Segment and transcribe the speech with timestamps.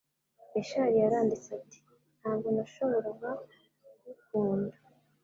[0.53, 1.79] Richard yaranditse ati:
[2.19, 3.29] "Ntabwo nashoboraga
[3.81, 4.75] kugukunda